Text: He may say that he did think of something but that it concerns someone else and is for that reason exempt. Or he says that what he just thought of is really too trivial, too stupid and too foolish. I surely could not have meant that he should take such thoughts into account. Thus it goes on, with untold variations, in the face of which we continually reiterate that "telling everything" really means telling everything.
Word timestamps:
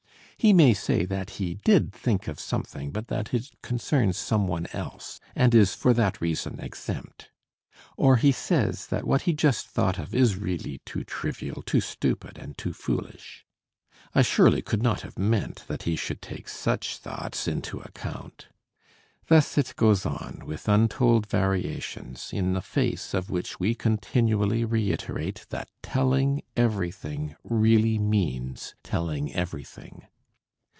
He 0.43 0.53
may 0.53 0.73
say 0.73 1.05
that 1.05 1.29
he 1.37 1.53
did 1.63 1.93
think 1.93 2.27
of 2.27 2.39
something 2.39 2.89
but 2.89 3.09
that 3.09 3.31
it 3.31 3.51
concerns 3.61 4.17
someone 4.17 4.65
else 4.73 5.19
and 5.35 5.53
is 5.53 5.75
for 5.75 5.93
that 5.93 6.19
reason 6.19 6.59
exempt. 6.59 7.29
Or 7.95 8.15
he 8.17 8.31
says 8.31 8.87
that 8.87 9.05
what 9.05 9.21
he 9.29 9.33
just 9.33 9.67
thought 9.67 9.99
of 9.99 10.15
is 10.15 10.37
really 10.37 10.81
too 10.83 11.03
trivial, 11.03 11.61
too 11.61 11.79
stupid 11.79 12.39
and 12.39 12.57
too 12.57 12.73
foolish. 12.73 13.45
I 14.15 14.23
surely 14.23 14.63
could 14.63 14.81
not 14.81 15.01
have 15.01 15.19
meant 15.19 15.63
that 15.67 15.83
he 15.83 15.95
should 15.95 16.23
take 16.23 16.49
such 16.49 16.97
thoughts 16.97 17.47
into 17.47 17.79
account. 17.79 18.47
Thus 19.27 19.59
it 19.59 19.73
goes 19.75 20.07
on, 20.07 20.41
with 20.47 20.67
untold 20.67 21.27
variations, 21.27 22.31
in 22.33 22.53
the 22.53 22.61
face 22.63 23.13
of 23.13 23.29
which 23.29 23.59
we 23.59 23.75
continually 23.75 24.65
reiterate 24.65 25.45
that 25.49 25.69
"telling 25.83 26.41
everything" 26.57 27.35
really 27.43 27.99
means 27.99 28.73
telling 28.81 29.31
everything. 29.35 30.07